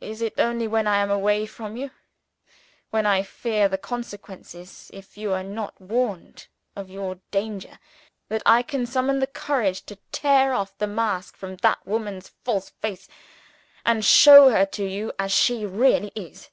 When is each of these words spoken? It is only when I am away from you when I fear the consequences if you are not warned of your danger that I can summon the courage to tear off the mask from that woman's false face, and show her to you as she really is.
It 0.00 0.20
is 0.20 0.28
only 0.38 0.66
when 0.66 0.88
I 0.88 0.96
am 0.96 1.08
away 1.08 1.46
from 1.46 1.76
you 1.76 1.92
when 2.90 3.06
I 3.06 3.22
fear 3.22 3.68
the 3.68 3.78
consequences 3.78 4.90
if 4.92 5.16
you 5.16 5.32
are 5.32 5.44
not 5.44 5.80
warned 5.80 6.48
of 6.74 6.90
your 6.90 7.20
danger 7.30 7.78
that 8.28 8.42
I 8.44 8.62
can 8.62 8.86
summon 8.86 9.20
the 9.20 9.28
courage 9.28 9.82
to 9.86 10.00
tear 10.10 10.52
off 10.52 10.76
the 10.78 10.88
mask 10.88 11.36
from 11.36 11.54
that 11.58 11.78
woman's 11.86 12.30
false 12.44 12.70
face, 12.82 13.06
and 13.84 14.04
show 14.04 14.50
her 14.50 14.66
to 14.66 14.84
you 14.84 15.12
as 15.16 15.30
she 15.30 15.64
really 15.64 16.10
is. 16.16 16.50